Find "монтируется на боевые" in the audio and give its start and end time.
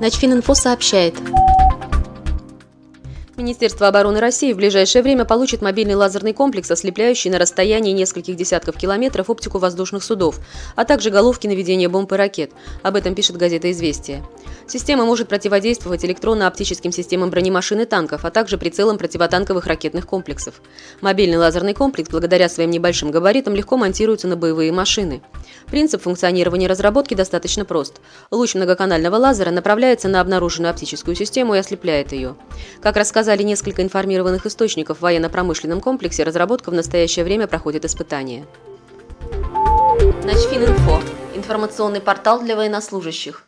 23.76-24.70